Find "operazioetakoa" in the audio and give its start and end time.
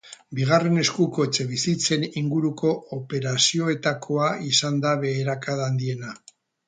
2.99-4.31